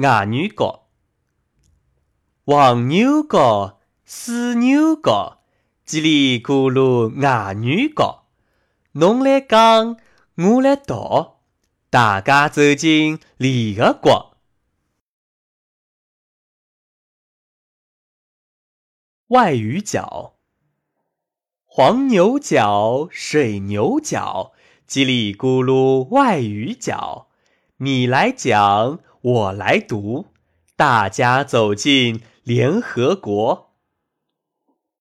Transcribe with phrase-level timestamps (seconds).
[0.00, 0.86] 鸭女角。
[2.44, 5.42] 黄牛角，水牛角，
[5.84, 8.26] 叽里咕噜鸭女角。
[8.92, 9.96] 侬来讲，
[10.36, 11.38] 我来读，
[11.90, 14.36] 大家走进联合国。
[19.28, 20.36] 外语角，
[21.66, 24.52] 黄牛角，水牛角，
[24.88, 27.28] 叽里咕噜外语角。
[27.80, 30.26] 你来讲，我来读，
[30.76, 33.67] 大家走进联合国。